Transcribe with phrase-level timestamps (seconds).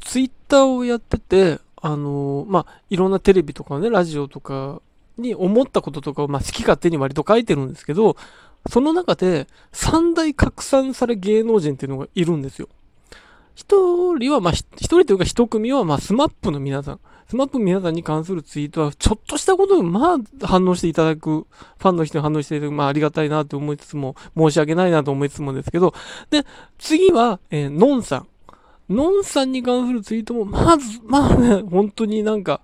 [0.00, 4.82] ツイッターをやってて、あのまあ、いろんなテレビとかね、ラジオとか
[5.16, 8.16] に思ったこととかを、まあ、好き勝手に割と書いてるんですけど、
[8.68, 12.68] その中で三大拡散され芸能人っていうのがいるんですよ。
[13.54, 17.00] 一人は、まあ、一人というか一組は、まあ、スマップの皆さん。
[17.28, 21.46] スマップの皆さんに関するツイートは、ちょっとしたことに、まあ、反応していただく、
[21.78, 25.94] ファンの人に反応していただく、まあ、ありがたいなと思いつつも、申し訳ないなと思いつつもですけど、
[26.30, 26.44] で、
[26.78, 28.26] 次は、えー、ノンさん。
[28.90, 32.60] ノンさんに関するツイートも、まず、まあね、本当になんか、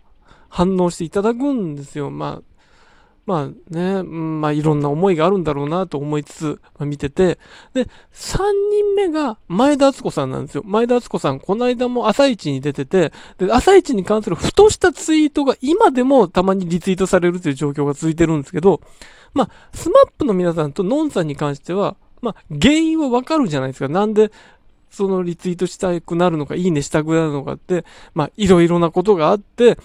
[0.49, 2.11] 反応していただくんですよ。
[2.11, 2.57] まあ、
[3.27, 7.39] まあね、まあいろんな思いがあるんだろうなと思いつつ、見てて、
[7.75, 8.39] で、3
[8.71, 10.63] 人目が前田敦子さんなんですよ。
[10.65, 18.81] 前田敦子さん、この間も朝一に出てて、で、朝一に関するふとしたツイートが今でもたまにリツイートされるという状況が続いてるんですけど、
[19.35, 23.89] まあ、スマップの皆さんとノンさんに関しては、まあ、原因はわかるじゃないですか。
[23.89, 24.31] なんで、
[24.91, 29.79] そのリツイートしたくなるのか、いいねしたくなるのかって、まあ、いろいろなことがあって、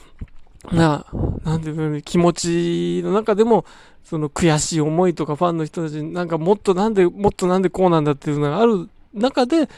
[0.71, 1.05] な、
[1.43, 3.65] なんていうの、気持ちの中でも、
[4.03, 9.69] その悔しい思いとかファンの人たちになんかもっとなんで、もっとなんでこうなんだっていうのがある中で、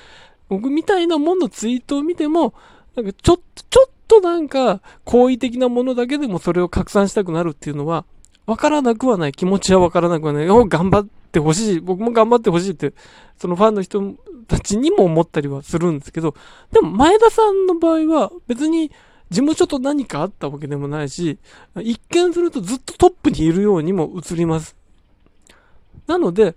[0.50, 2.54] 僕みたいなもんのツイートを見ても、
[2.96, 8.06] なんかちょっと、ちょっとなんか好意的なものだけでもそれを拡散したくなるっていうのは、
[8.46, 9.32] わからなくはない。
[9.32, 10.50] 気持ちはわからなくはない。
[10.50, 11.80] お、頑張ってほしい。
[11.80, 12.94] 僕も頑張ってほしいって、
[13.38, 14.02] そのファンの人
[14.48, 16.36] たちにも思ったりはするんですけど、
[16.72, 18.92] でも前田さんの場合は別に、
[19.30, 21.40] 事務所と何かあったわけでもないし、
[21.82, 24.76] 一見するとずっとトップにいるようにも映ります。
[26.06, 26.56] なので、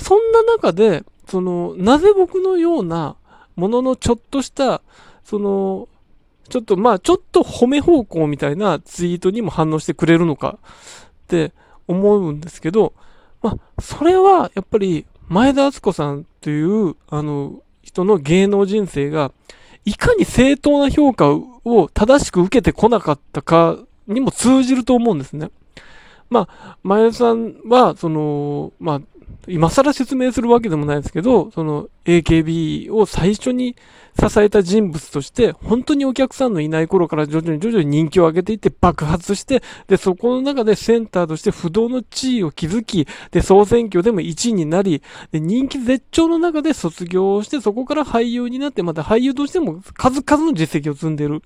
[0.00, 3.16] そんな中で、その、なぜ僕のような
[3.54, 4.82] もののちょっとした、
[5.24, 5.88] その、
[6.48, 11.52] ちょっとまあ、ちょっと褒め方向みたいなツイートにも反応してくれるのかって
[11.86, 12.94] 思うんですけど、
[13.46, 19.30] まあ、それはやっぱり前田敦子さんという、あの、人の芸能人生が、
[19.84, 25.50] いかに正当な評価を正しく受けてこなかったかにも通じると思うんですね。
[26.28, 29.00] まあ、前田さんは、その、まあ、
[29.48, 33.76] 今更説明するわけでもないですけど、その AKB を最初に
[34.18, 51.42] 支えた人物として、本当にお客さんのいない頃から徐々に徐々に人気を上げていって爆発して、で、そこの中でセンターとして不動の地位を築き、で、総選挙でも1位になり、で、人気絶頂の中で卒業して、そこから俳優になって、また俳優としても数々の実績を積んでいる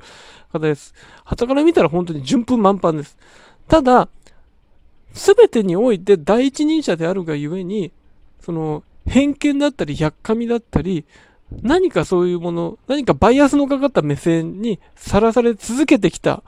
[0.52, 0.94] 方です。
[1.24, 3.18] 旗から見たら本当に順風満帆です。
[3.68, 4.08] ただ、
[5.12, 7.92] 全てにおいて第一人者であるがゆえに、
[8.40, 11.04] その、偏見だったり、やっかみだったり、
[11.62, 16.42] 何かそういうもの、何かバイアスのかかった目線にさらされ続けてきた、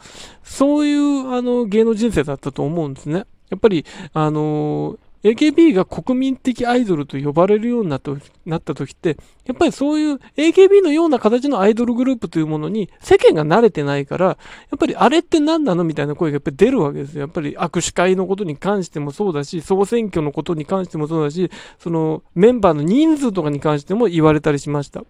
[0.44, 3.26] そういうあの芸能人生だったと思うんですね。
[3.50, 3.84] やっぱり、
[4.14, 8.12] あの AKB が国民的アイドルと呼ばれるようになった
[8.44, 9.16] なった時って、
[9.46, 14.36] やっぱりそういう AKB のような形のアイドルグループというものに世間が慣れてないから、や
[14.74, 17.20] っぱりあれって何なのみたいな声がやっぱり出るわけですよ。
[17.20, 25.04] やっぱり握手会のことに関してもそうだし、総選挙のことに関してもそうだし、そのメンバーの人数とかに関しても言われたりしました。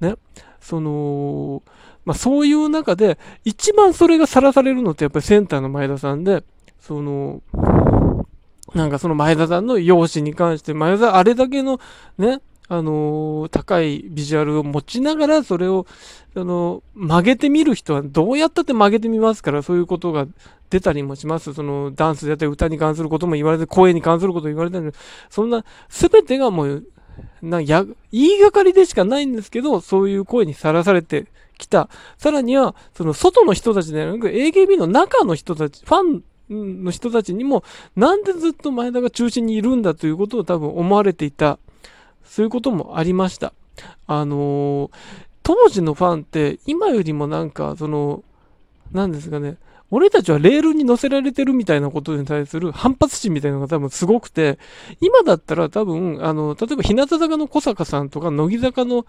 [0.00, 0.14] ね。
[0.60, 1.62] その、
[2.04, 6.44] まあそういう中で、一番それがさらされるのってやっぱりセンターの前田さんで、
[6.78, 7.42] その、
[8.74, 11.80] なんかその前田さんの容姿に関して、前田さんあれだけの
[12.18, 15.86] ね、あのー、高いビジュアルを持ちながら、それを、
[16.36, 20.28] あのー、曲げてみる人はどうやったって曲げてみますから、そういうことが
[20.70, 21.52] 出たりもします。
[21.52, 24.88] その、ダンスであったり歌に関することも言われて、声に関することも言われたり、
[25.28, 26.86] そんな、すべてがもう、
[27.42, 31.26] なや、言いがかりでしかないんですけど、そういう声にさらされて
[31.58, 31.88] きた。
[32.18, 37.64] さらには、その外の人たちではなく、AKB の中の人たち、ファンの人たちにも、
[37.96, 41.58] なんでずっと前田が中心にいるんだということを多分思われていた。
[42.24, 43.52] そういうこともありました。
[44.06, 44.90] あのー、
[45.42, 48.22] 当時のファンって今よりもなんか、その、
[48.92, 49.56] なんですかね、
[49.90, 54.58] 俺たちはレールに乗せられてるみたいなことに対する反発心みたいなのが多分すごくて、
[55.00, 59.06] 今だったら多分、あの、例えば日向坂の小坂さんとか、乃木坂の、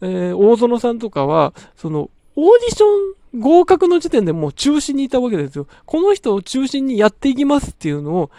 [0.00, 5.66] えー、大園さんとかは、その、オーディション合格の時点でもう中心にいたわけですよ。
[5.86, 8.30] この人を中心にやっていきますっていうのを、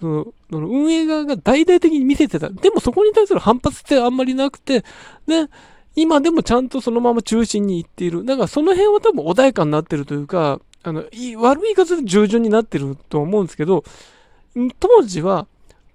[0.00, 2.50] その運営側が大々的に見せてた。
[2.50, 4.84] でもそこに対する反発ってあんまりなくて、
[5.26, 5.48] で、
[5.96, 8.24] 今でもちゃんとそのまま中心に行っている。
[8.24, 11.40] だからその辺は多分穏やかになってるというか、あの、悪い言
[11.72, 13.84] い方で従順になってると思うんですけど、
[14.78, 15.46] 当時は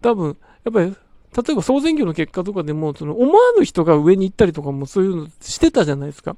[0.02, 0.96] 多分、やっぱり
[1.36, 6.36] 例えば総選挙の結果とかでも、その思わぬ人が上に行ったりとかもそういうのしてたじゃないですか。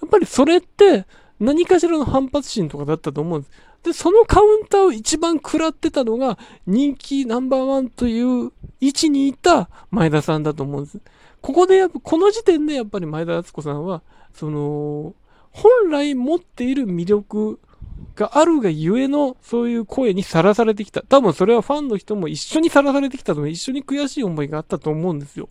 [0.00, 1.06] やっぱりそれって
[1.38, 3.52] 何かしらの反発心とかだったと思うんです。
[3.82, 11.00] で、そのカウンターを一番食らってたのが人気ナンバーワンという位置にいた前田さんだと思うんです。
[11.40, 14.02] ここでやっぱ、この時点でやっぱり前田敦子さんは、
[14.34, 15.14] その、
[15.50, 17.58] 本来持っている魅力
[18.16, 21.02] があるがゆえの、そういう声にさらされてきた。
[21.02, 25.48] 多分それはファンの人も一緒にさらされてきたと一緒に悔しい思いがあったと思うんですよ。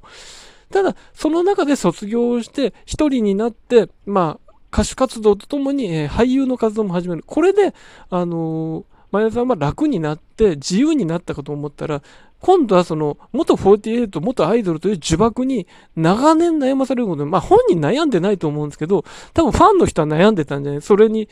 [0.71, 7.23] ただ、その中で卒業して、一人になって、まあ、歌手活動とともに、えー、俳優の活動も始める。
[7.25, 7.73] これで、
[8.09, 12.03] あのー、前田さんは楽になって自由になったかと思ったら、
[12.39, 15.65] 今度はその、元48、元アイドルという呪縛に
[15.95, 19.03] 長年悩まされることで、まあ本人悩んでないと思うんですけど、
[19.33, 20.81] 多分ファンの人は悩んでたんじゃない？
[20.83, 21.27] それに、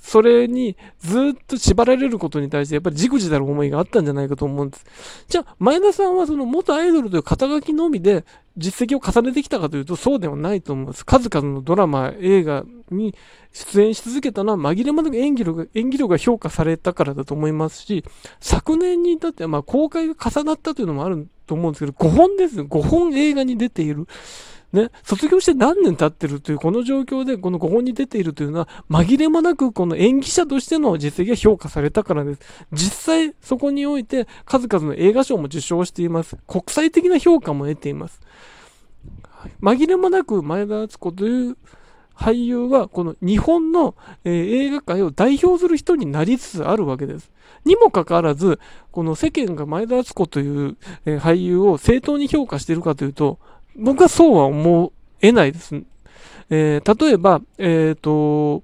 [0.00, 4.84] それにずっと縛られることに対してやっぱりじくじたる思いがあったんじゃないかと思うんです。
[5.28, 8.24] じゃあ、前田さんはその元アイドルという肩書きのみで
[8.56, 11.04] 実績を重ねてきたかというとそうではないと思います。
[11.04, 13.14] 数々のドラマ、映画に
[13.52, 18.04] 出演し続けたのは紛れもなく演技力演技力が評価されたからだと思いますし、
[18.40, 22.60] 昨年に至ってまあ公開が重なったというのもあると思うんですけど、5本です。
[22.60, 24.06] 5本映画に出ている。
[24.72, 32.40] ね、卒業して何年経ってるというこの状況でこの5本に出ているというのは紛れもなくこの演技者としての実績が評価されたからです。
[32.72, 36.36] 実際そこにおいて数々の映画賞も受賞しています。
[36.46, 38.20] 国際的な評価も得ています。
[39.62, 41.56] 紛れもなく前田敦子という
[42.18, 43.94] 俳優はこの日本の、
[44.24, 47.30] え、映画界を代表する人になりつつあるわけです。
[47.64, 48.58] にもかかわらず、
[48.90, 50.76] この世間が前田敦子という、
[51.06, 53.38] え、俳優を正当に評価しているかというと、
[53.78, 55.82] 僕はそうは思えないです。
[56.50, 58.62] えー、例えば、えっ、ー、と、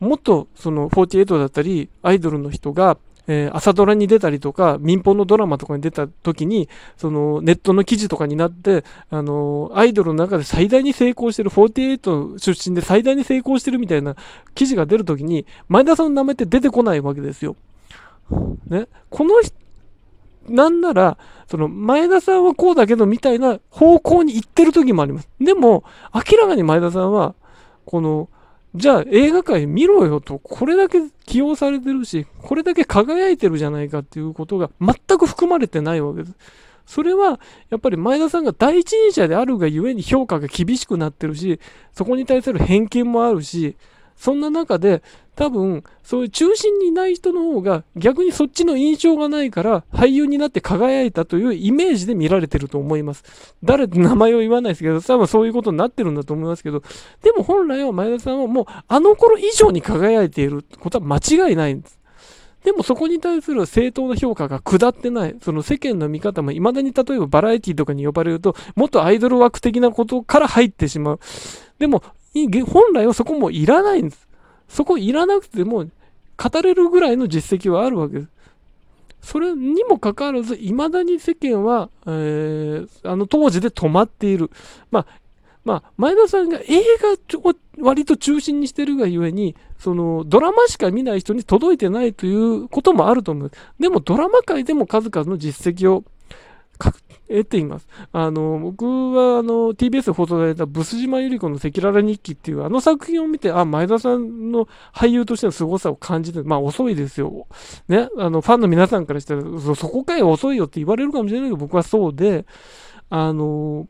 [0.00, 14.16] もっとその48だったり、アイドルの人が、えー、朝ドラに出たりとか、民放のドラマとかに出た時に、そのネットの記事とかになって、あの、アイドルの中で最大に成功してる、48出身で最大に成功してるみたいな
[14.54, 17.56] 記事が出るときに、前田さんの名前って出てこないわけですよ。
[18.68, 18.88] ね。
[19.10, 19.54] この人、
[20.48, 21.18] なんなら、
[21.50, 25.28] その前田さんはこうだけどみたいな方向に行ってる時もあります。
[25.40, 25.84] でも、
[26.14, 27.34] 明らかに前田さんは、
[27.84, 28.28] この、
[28.74, 36.34] じゃあ映画界見ろよと、これだけ起用されてるし、これだけ輝いてるじゃないかっていうことが全く含まれてないわけです。
[36.86, 37.40] それは、
[37.70, 41.60] やっぱり前田さんが第一人者であるがゆえに評価が厳しくなってるし、
[41.92, 43.76] そこに対する偏見もあるし、
[44.18, 45.02] そんな中で、
[45.36, 53.54] 多分、そういう中心にいない人の方が逆にそっちの印象がないから俳優になって輝いたというイメージで見られてると思います。
[53.62, 56.82] 誰って名前を言わないですけど、多分そういうことになってるんだと思いますけど、
[57.22, 61.98] でも本来は前田さんはもうあの頃以上に輝いていることは間違いないんです。
[62.64, 65.36] でもそこに対する正当な評価が下ってない。
[65.40, 71.20] その世間の見方も未だに例えばバラエティとかに呼ばれると、もっとアイドル枠的なことから入ってしまう。
[71.78, 72.02] でも、
[72.66, 74.28] 本来はそこもいらないんです。
[74.68, 75.86] そこいらなくても
[76.36, 78.28] 語れるぐらいの実績はあるわけです。
[79.20, 84.50] それにもかかわらず、未だに世間は、えー、あの当時で止まっている。
[84.90, 85.06] まあ、
[85.64, 86.82] まあ、前田さんが映
[87.32, 93.50] 画を割と中心にしてるがゆえに、そのドラマしか見ない人に届いてないということもあると思う。
[93.78, 96.04] でもドラマ界でも数々の実績を
[97.28, 97.88] 得ています。
[98.12, 107.46] あの、僕はあの、TBS 放送されたブス島由里子の赤裸々日記っていうあの作品を見て、あ、前田さんの俳優としての凄さを感じて、まあ遅いですよ。
[107.88, 112.46] ね、あの、ファンの皆さんからしたら、そ、こかい遅いよって言われるかもしれないけど、僕はそうで、
[113.10, 113.86] あの、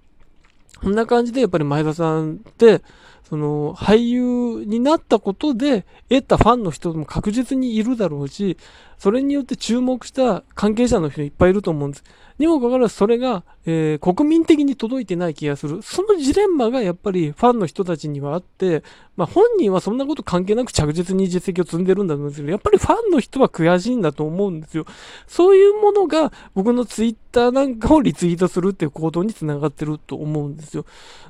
[0.81, 2.83] こんな感じでやっぱり前田さんって、
[3.29, 8.57] その俳優になったことで得たファンの人も確実にいるだろうし、
[8.97, 12.05] それによって注目した関係者の人いっぱいいると思うんです。
[12.39, 15.83] にもかかわらずそれが、えー、国民的に届いてない気がする。
[15.83, 18.85] そのジレンマがやっぱりファンの人たちにはあって、
[19.17, 24.87] まあ本人はそんなこと関係なく着実に実績を積んでるんだと思うんですけど、やっぱりファンの人は悔しいんだと思うんですよ。
[25.27, 30.87] そういうものが僕のツイッターなんかをリツイートするっていう行動につながってると思うんですよ。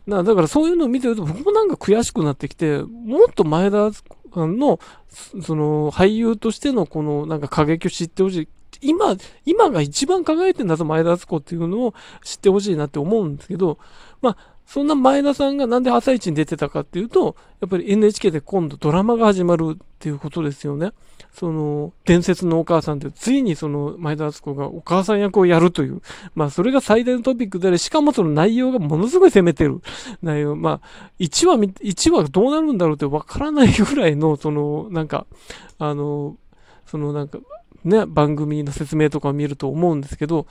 [0.07, 3.91] だからそういうのを見てると僕もなんか悔しくなってきて、もっと前田
[4.35, 4.79] の、
[5.43, 8.49] その俳優としてのこのなんか過激を知ってほしい。
[8.81, 13.79] 今、今が一番輝いてんだぞ、前田敦子っていうのを知ってほしいなって思うんですけど、
[14.23, 14.37] まあ、
[14.69, 20.93] そんな前田さんがなんで朝一に出てたかっていうと、やっぱり NHK で今度ドラマが始まるっていうことですよね。
[21.33, 26.03] その、伝説のお母さんって、ついにその前田敦子がお母さん役をやるという、
[26.35, 29.81] まあそれが最大のトピックであり、しかもその内容がものすごい攻めてる
[30.23, 30.55] 内容。
[30.55, 35.27] まあ、1話、1話どうなるんだろうってわからないぐらいの、その、なんか、
[35.79, 36.37] あの、
[36.85, 37.39] そのなんか、
[37.85, 40.47] ね、番組の説明とかを見ると思うんですけど、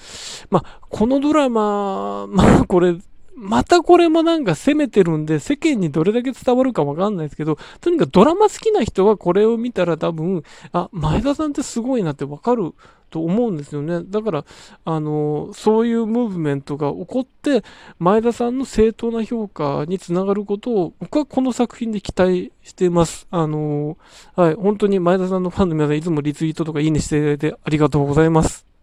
[0.50, 2.96] まあ、このドラマ、 まあ、これ、
[3.36, 12.74] またこれもなんか攻めてるんで、世間にどれだけ伝わるかわかんないですけど、とにかくドラマ好きな人はこれを見たら多分、あ、前田さんってすごいなってわかる
[13.10, 14.02] と思うんですよね。
[14.04, 14.46] だから、
[14.86, 17.64] あの、そういうムーブメントが起こって、
[18.00, 23.28] 前田さんの正当な評価につながることを、僕はこの作品で期待しています。
[23.32, 23.98] あの、
[24.36, 28.76] はい、本当に前田さんのファンの皆さん、いつもリツイートとかいいねしていただいてありがとうございます。